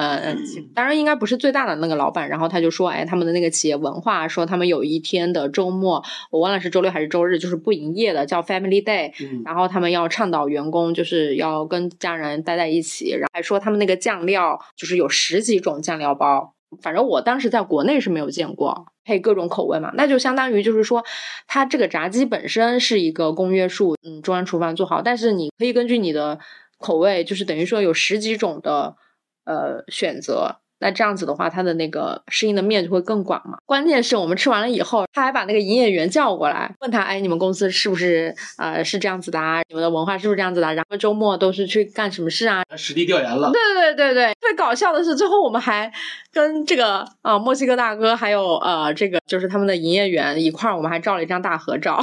[0.74, 2.28] 当然应该不是最大的那个老板。
[2.28, 9.12] 然后他就说，哎，他们的那个企业文化，说他们有一天的周末，我忘了是周六还是周日，就是不营业的，叫 Family Day。
[9.20, 16.53] 嗯然后他们要倡导员工就是要跟家人待在一起，然后还说他们那个酱料就是有十几种酱料包。
[16.82, 21.04] 反正我当时在国内是没有见过，配各种口味嘛，那就相当于就是说，
[21.46, 26.38] 它这个炸鸡本身是一个公约数，嗯，中央厨房做好，但是你可以根据你的
[26.78, 28.96] 口味，就是等于说有十几种的
[29.44, 30.60] 呃选择。
[30.80, 33.58] 那这样子的话，它的那个适应的面就会更广嘛。
[33.64, 39.62] 关键是我们吃完了以后，他还把那个营业员叫过来，问他：“哎，你们公司是不是呃是这样子的啊？
[39.68, 40.74] 你们的文化是不是这样子的？
[40.74, 43.50] 然后周末都是去干什么事啊？”实地调研了。
[43.52, 45.90] 对对对对，最搞笑的是，最后我们还
[46.32, 52.00] 跟这个啊、墨西哥大哥还有呃这个就是他们的营业员一块儿，我们还照了一张大合照，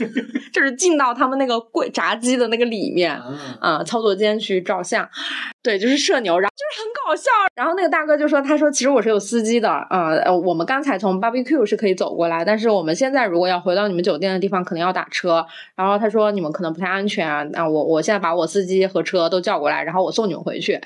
[0.52, 5.08] 就是进到他们那个柜炸鸡的那个里面啊，啊、操作间去照相。
[5.62, 7.30] 对，就是社牛，然后就是很搞笑。
[7.54, 15.46] 然后那个大哥就说：“他说其实我是有司机的啊、呃，我们刚才从 barbecue 是可以走过来，但是我们现在如果要回到你们酒店的地方，可能要打车。
[15.74, 20.80] 然后他说你们可能不太安全啊，那我我现在把我司机和车都叫过来，然后我送你们回去。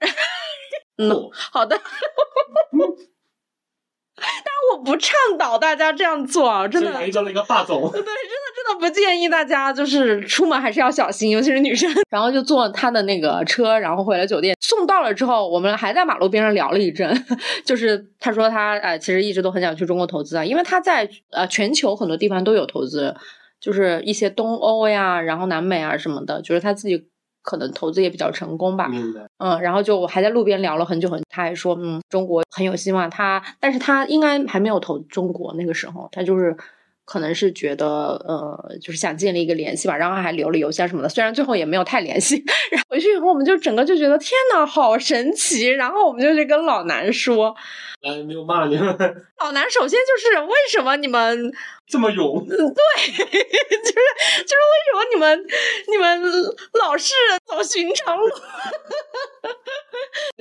[0.98, 1.78] 嗯，好的。
[4.22, 7.06] 但是我不倡导大家这样做啊， 真的。
[7.06, 7.82] 遇到了一个霸总。
[7.90, 8.10] 对，真的
[8.54, 11.90] 真的不建议大家就是出门还是要小心，尤其是女生。
[12.10, 14.56] 然后就坐他的那个车，然后回了酒店。
[14.60, 17.24] 送到了之后，我们还在马路边上聊了一阵。
[17.64, 23.14] 就是他说他呃，其实一直都很想去中国投资啊，因为他在呃全球很多地方都有投资，
[23.60, 27.04] 就是一些东欧呀，然后南美啊什么的，就是他自己
[27.42, 28.88] 可能投资也比较成功吧。
[29.38, 33.10] 嗯，然后就我还在路边聊了很久很久，他还说，嗯，中国很有希望。
[33.10, 36.56] 他，但是他应该还没有投中国那个时候，他就是
[37.04, 41.08] 可能是觉得，呃，就是想建立一个联系吧，然后还留了邮箱什么的。
[41.08, 45.66] 虽然最后也没有太联系， 然后回去以后我们就整个就觉得天呐，好神奇。
[45.68, 47.54] 然后我们就去跟老南说，
[48.02, 48.86] 来，没有骂你们
[49.40, 51.52] 老南首先 就是为什么你们
[51.86, 52.72] 这么勇，对就是
[53.18, 55.44] 就是为什么你们
[55.90, 56.22] 你们
[56.80, 57.12] 老是
[57.44, 58.24] 走寻常路？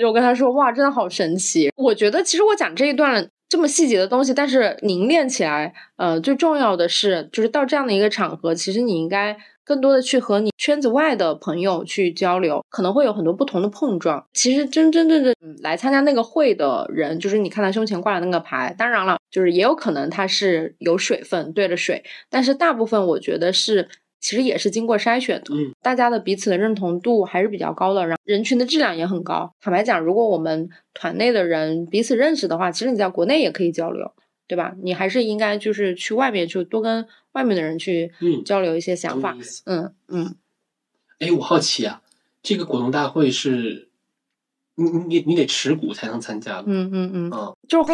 [0.07, 1.71] 我跟他说，哇，真的好神奇。
[1.75, 14.25] 我觉得其实我讲这一段这么细节的东西，但是凝练起来，呃，最重要的是，就是到这样的一个场合，其实你应该更多的去和你圈子外的朋友去交流，可能会有很多不同的碰撞。
[14.31, 23.89] 其实真真正正来参加那个会的人，就是你看他胸前挂的那个牌，当然了，就是也有可能他是有水分兑了水，但是大部分我觉得是。
[24.21, 29.51] 其实也是经过筛选的，嗯，大家的彼此的认同度还是比较高的，然后人群的质量也很高。
[29.59, 34.13] 坦白讲，如果我们团内的人彼此认识的话，其实你在国内也可以交流，
[34.47, 34.73] 对吧？
[34.83, 40.35] 你还是应该就是去外面就多跟外面的人去嗯交流一些想法嗯嗯，
[41.19, 42.01] 哎，我好奇啊，
[42.43, 43.89] 这个股东大会是，
[44.81, 46.63] 你你你得持股才能参加的。
[46.67, 47.93] 嗯嗯嗯，啊，就是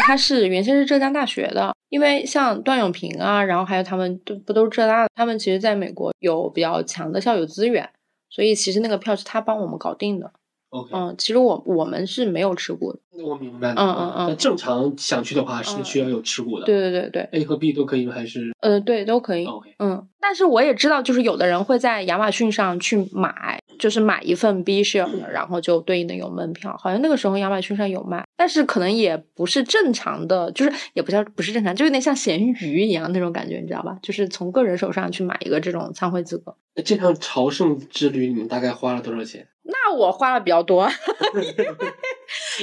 [0.00, 7.88] 他是原先是浙江大学的，因为像段永平啊，然后还有他们都不都是浙大的，他们其实在美国有比较强的校友资源，
[8.28, 10.32] 所以其实那个票是他帮我们搞定的。
[10.70, 12.98] OK，嗯，其实我我们是没有持股的。
[13.12, 13.74] 那我明白了。
[13.74, 16.64] 嗯嗯嗯那正常想去的话是嗯需要有持股的。
[16.64, 18.14] 对对对对，，A 和 B 都可以吗？
[18.14, 19.44] 还是呃，对，都可以。
[19.46, 19.74] OK？
[19.80, 26.76] 嗯，但是我也知道，就是有的人会在亚马逊上去买，就是买一份 B share， 然后就对应的有门票。
[26.78, 33.98] 好像那个时候亚马逊上有卖，但是可能也不是正常的，就是也不叫不是正常，就有点像咸鱼一样那种感觉，你知道吧？
[34.02, 36.54] 就是从个人手上去买一个这种参会资格。
[36.76, 39.48] 那这趟朝圣之旅你们大概花了多少钱？
[39.70, 40.88] 那我花了比较多，
[41.34, 41.66] 因为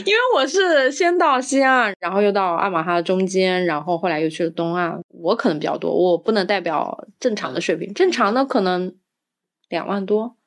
[0.05, 4.99] 因为我是先到西岸，然后又到阿马哈中间，然后后来又去了东岸。
[5.09, 8.95] 我可能比较多，我不能代表正常的水平，正常的可能
[9.69, 10.37] 两万多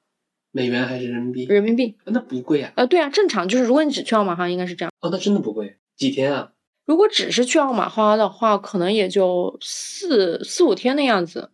[0.53, 1.44] 美元还是人民币？
[1.46, 1.96] 人民币。
[2.05, 2.73] 那不贵啊。
[2.77, 4.92] 呃，对啊，正常就是如果你只去奥马哈，应该是这样。
[5.01, 6.53] 哦，那真的不贵，几天啊？
[6.87, 11.51] 如果只是去奥马哈的话，可能也就四四五天的样子。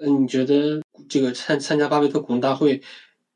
[0.00, 2.80] 嗯，你觉得这个参参加巴菲特股东大会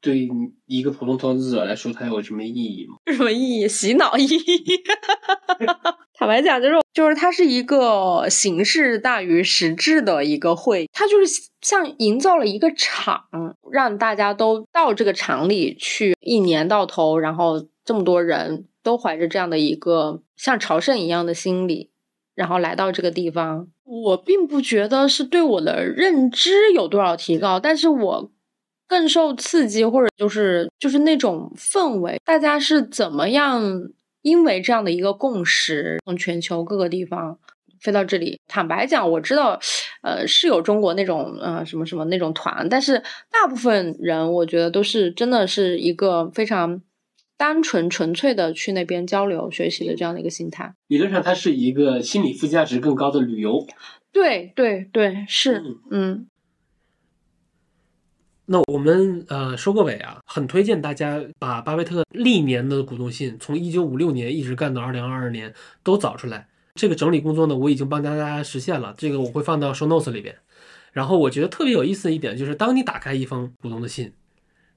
[0.03, 2.97] 对你一个普通投资者来说，它有什么意义吗？
[3.07, 3.69] 有什么意义？
[3.69, 4.83] 洗脑意义。
[6.19, 13.25] 坦白讲，就是就是它是一个形式大于实质的一个会，它就是像营造了一个场，
[13.71, 21.91] 让大家都到这个场里去，一年到头，然后这么多人都怀着这样的一个像朝圣一样的心理，
[22.35, 23.69] 然后来到这个地方。
[23.85, 28.31] 我并不觉得是对我的认知有多少提高，但是我
[28.93, 33.63] 更受刺激，或者就是就是那种氛围，大家是怎么样
[34.21, 37.39] 因为这样的一个共识，从全球各个地方
[37.81, 38.39] 飞到这里。
[38.47, 39.59] 坦白讲，我知道，
[40.03, 46.83] 呃，是有中国那种呃什么什么那种团，但是大部分人我觉得都是真的是一个非常
[47.39, 50.75] 单纯纯粹的去那边交流学习的这样的一个心态。
[50.89, 53.67] 理论上，它是一个心理附加值更高的旅游。
[54.13, 56.27] 对对对，是嗯嗯
[58.47, 66.49] 那我们呃收个尾啊，很推荐大家把巴菲特历年的股东信，从一九五六年一直干到二零二二年都找出来。
[66.75, 70.37] 这个整理工作呢，我已经帮大家实现了，这个我会放到 show notes 里边。
[70.93, 74.13] 然后我觉得特别有意思的一点就是，当你打开一封股东的信，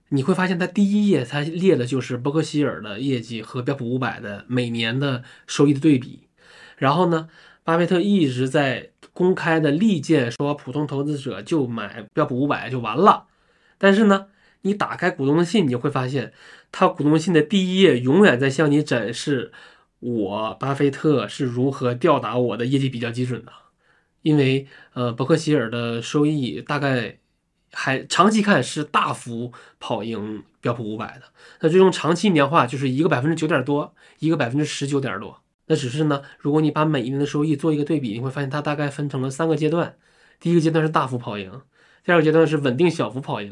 [0.10, 6.28] 你会发现它第一页它列的就是伯克希尔的业绩和标普五百的每年的收益的对比。
[6.78, 7.30] 然后呢，
[7.64, 13.26] 巴菲特一直在公开的力荐说，普通投资者就买标普五百就完了。
[13.78, 14.28] 但是呢，
[14.62, 16.34] 你打开股东的信，你就会发现，
[16.72, 19.52] 他股东信的第一页永远在向你展示
[20.00, 23.52] 我巴菲特是如何吊打我的业绩比较基准的。
[24.22, 27.20] 因为呃，伯克希尔的收益大概
[27.72, 31.26] 还长期看是大幅跑赢标普五百的，
[31.60, 35.42] 那最终长期年化就是一个百分之九点多，一个百分之十九点多。
[35.68, 39.96] 那只是呢，如果你把每一年的收益做一个对比，你会发现它大概分成了三个阶段。
[40.40, 41.62] 第一个阶段是大幅跑赢，
[42.06, 43.52] 第二个阶段是稳定小幅跑赢，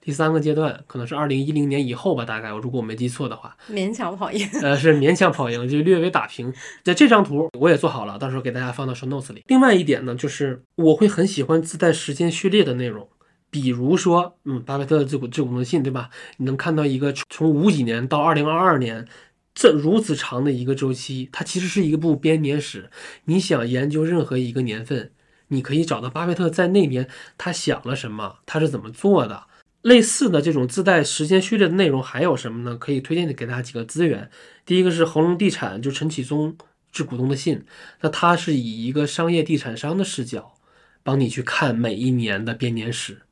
[0.00, 4.46] 第三个阶段可能是二零一零年以后吧，大概我如果我没记错的话，勉强跑赢。
[4.62, 6.52] 呃，是勉强跑赢，就略微打平。
[6.84, 9.42] 那这张图我也做好了，到时候给大家放到 show notes 里。
[9.46, 13.08] 另外一点呢，就是我会很喜欢自带时间序列的内容，
[13.50, 16.10] 比如说，嗯，巴菲特的这股这股东信，对吧？
[16.36, 19.06] 你能看到一个从从五几年到二零二二年。
[19.56, 22.90] 这如此长的一个周期，它其实是一部编年史。
[23.26, 25.12] 你想研究任何一个年份，
[25.54, 29.44] 你可以找到巴菲特在那年他想了什么，他是怎么做的。
[29.82, 32.76] 类似的这种自带时间序列的内容还有什么呢？
[32.76, 34.30] 可以推荐给大家几个资源。
[34.66, 36.56] 第一个是恒隆地产，就陈启宗
[36.90, 37.64] 致股东的信，
[38.00, 40.54] 那他是以一个商业地产商的视角，
[41.02, 43.22] 帮你去看每一年的编年史。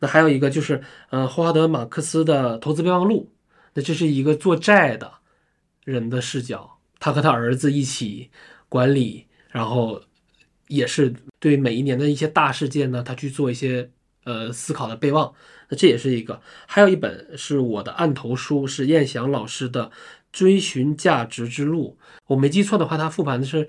[0.00, 3.30] 那还有一个就是，呃，霍华德马克思的投资备忘录，
[3.74, 5.12] 那这是一个做债的。
[5.84, 8.30] 人的视角，他和他儿子一起
[8.70, 10.00] 管理，然后
[10.68, 13.90] 也是对每一年的一些大事件呢，他去做一些
[14.24, 15.32] 呃思考的备忘。
[15.68, 19.86] 那这也是一个，还有一本是我的案头书，是燕翔老师的
[20.32, 21.96] 《追寻价值之路》。
[22.26, 23.68] 我没记错的话，他复盘的是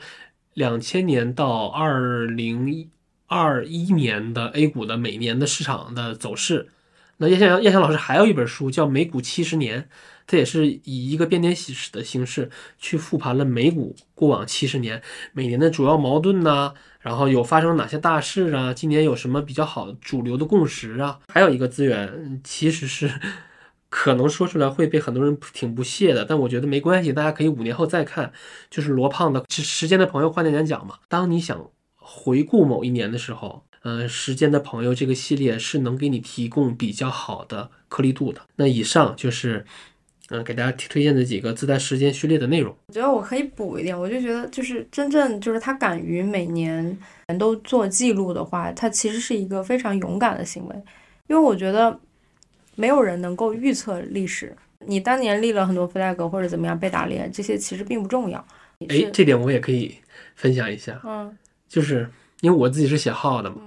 [0.54, 2.90] 两千年到二零
[3.28, 6.70] 二一年的 A 股的每年的市场的走势。
[7.18, 9.82] 那燕翔燕翔老师还有一本书叫《美股七十年》。
[10.28, 12.50] 它也是以一个编年史的形式
[12.80, 15.02] 去复盘了美股过往七十年
[15.34, 18.74] 每年的主要矛盾呐，然后有发生哪些大事啊？
[18.74, 21.20] 今年有什么比较好主流的共识啊？
[21.28, 23.12] 还有一个资源，其实是
[23.90, 28.34] 可能说出来会被很多人挺不屑的，但我觉得没关系，大家可以五年后再看。
[28.72, 30.96] 就是罗胖的《时间的朋友换点演讲》嘛。
[31.08, 38.42] 当你想回顾某一年的时候，呃，《时间的朋友》这个系列是能给你提供比较好的颗粒度的。
[38.56, 39.64] 那以上就是。
[40.30, 42.76] 嗯，给大家推荐的几个自带时间序列的内容。
[42.88, 46.98] 我觉得我可以补一点，我就觉得就是真正就是他敢于每年
[47.38, 50.76] 都做记录的话，他其实是一个非常勇敢的行为。
[51.28, 52.00] 因为我觉得
[52.76, 58.44] 没有人能够预测历史，你当年立了很多 flag 或者怎么样被打脸，这些其实并不重要。
[58.88, 59.96] 哎，这点我也可以
[60.36, 61.00] 分享一下。
[61.04, 61.38] 嗯，
[61.70, 62.10] 就是
[62.42, 63.58] 因为我自己是写号的嘛，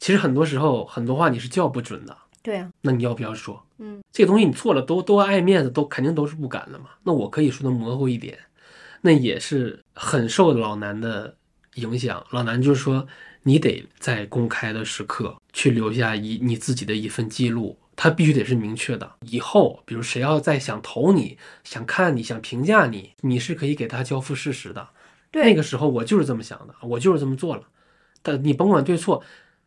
[0.00, 2.16] 其实很多时候很多话你是叫不准的。
[2.42, 3.64] 对呀，那你要不要说？
[3.78, 6.90] 嗯，这个东西你错了都都爱面子，都肯定都是不敢的嘛。
[7.04, 8.38] 那我可以说的模糊一点，
[9.00, 11.36] 那也是很受老南的
[11.74, 12.24] 影响。
[12.30, 13.06] 老南就是说，
[13.42, 19.10] 你得在公开的时刻去留下一你自己的一份记录，它必须得是明确的。
[19.22, 24.88] 以后比如谁要再想投你、想看你、想评价你，你是可以给他交付事实的。
[25.30, 27.62] 对，那个时候我就是这么想的，我就是这么做了。
[28.22, 29.22] 但你甭管对错，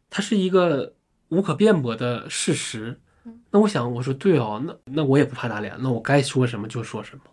[0.10, 0.94] 它是一个。
[1.32, 3.00] 无可辩驳的事实，
[3.52, 7.24] 那我想我说对哦，那那我也不怕打脸，那我该说什么就说什么，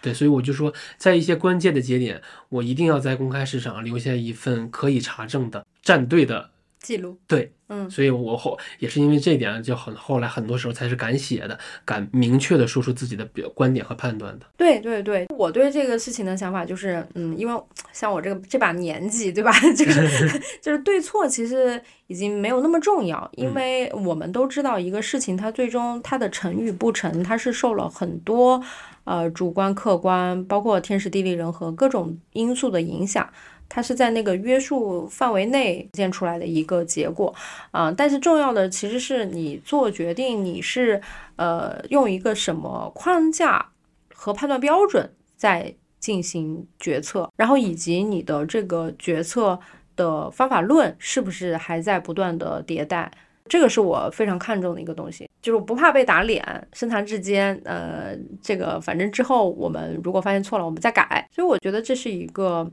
[0.00, 7.52] 对，所以我就说，在一些关键的节点，我一定要在公开市场留下一份可以查证的站队的记录，对。
[7.74, 14.46] 嗯，所以我后也是因为这一点，就很后来很多时候才是敢写的，敢明确的说出自己的表观点和判断的。
[14.56, 17.62] 对对对，我对这个事情的想法就是，嗯，因为
[17.92, 19.52] 像我这个这把年纪，对吧？
[19.76, 19.92] 这 个
[20.62, 28.62] 就是对错其实已经没有那么重要，因为我们都知道一个事情它最终它的成与不成，它是受了很多
[29.04, 33.28] 呃主观、客观，包括天时地利人和各种因素的影响。
[33.68, 37.34] 它是在那个约束范围内现出来的一个结果，
[37.72, 41.00] 啊，但是重要的其实是你做决定，你是
[41.34, 43.70] 呃用一个什么框架
[44.14, 49.58] 和判断标准在进行决策，然后以及你的这个决策
[49.96, 53.10] 的方法论是不是还在不断的迭代，
[53.48, 62.70] 这个是我非常看重的一个东西，就是不怕被打脸，深谈之间，呃，这个反正之后我们如果发现错了，我们再改，所以我觉得这是一个。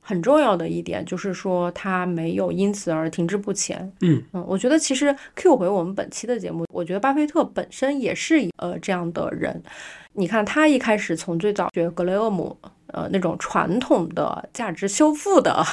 [0.00, 3.92] 很重要的一点就是说，他没有因此而停滞不前。
[4.00, 9.62] 嗯嗯，我觉得其实 Q 回我们本期的节目，我觉得巴菲特本身也是呃这样的人。
[10.14, 12.56] 你看他一开始从最早学格雷厄姆，
[12.88, 15.64] 呃那种传统的价值修复的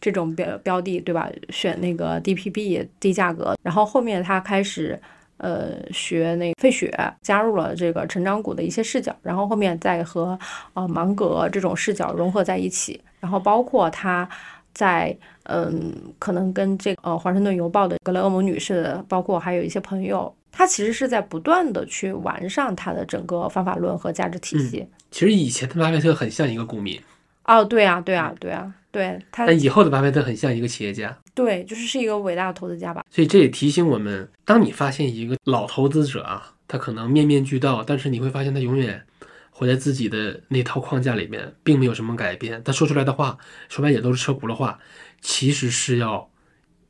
[0.00, 1.30] 这种标标的，对吧？
[1.50, 5.00] 选那个 DPB 低价格，然后后面他开始。
[5.36, 10.38] 呃，学那费雪加入了这个成长股的一些视角，然后后面再和
[10.74, 14.28] 呃芒格这种视角融合在一起，然后包括他
[14.72, 24.88] 在嗯，可能跟这个呃华盛顿邮报的格雷厄姆女士，包括还有一些朋友，他其实是在不断的去完善他的整个方法论和价值体系。
[25.10, 27.00] 其实以前的巴菲特很像一个股民，
[27.44, 31.18] 哦，对啊，对啊，对啊，对他但以后的巴菲特很像一个企业家。
[31.34, 33.04] 对就是是一个伟大的投资家吧。
[33.10, 39.04] 所以这也提醒我们，当你发现一个老投资者啊，他可能面面俱到，但是你会发现他永远
[39.50, 42.62] 活在自己的那套框架里面，并没有什么改变。
[42.62, 43.36] 他说出来的话，
[43.68, 44.78] 说白也都是车轱辘话，
[45.20, 46.30] 其实是要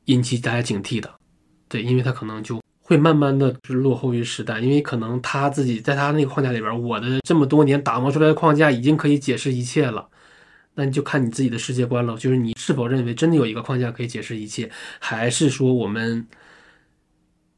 [0.04, 1.10] 引起大家警惕的。
[1.68, 10.06] 对，因为他可能就会慢慢的是落后于时代，因为可能他自己在他那个框架里边，我的这么多年打磨出来的框架已经可以解释一切了。
[10.74, 16.26] 那你就看你自己的世界观了，就是你是否认为真的有一个框架可以解释一切，还是说我们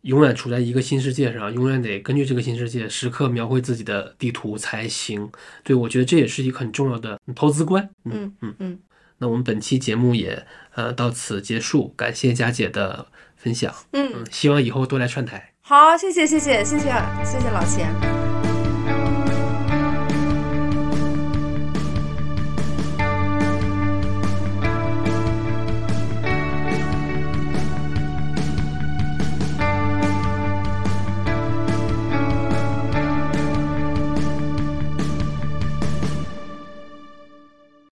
[0.03, 5.31] 永远处在一个新世界上，永远得根据这个新世界时刻描绘自己的地图才行？
[5.65, 7.89] 对，我觉得这也是一个很重要的投资观。
[8.05, 8.79] 嗯嗯嗯。
[9.19, 13.75] 那我们本期节目也呃到此结束，感谢佳姐的分享。
[13.93, 15.53] 嗯，嗯，希望以后多来串台。
[15.63, 16.85] 好，谢谢谢谢谢谢
[17.25, 18.26] 谢谢老钱。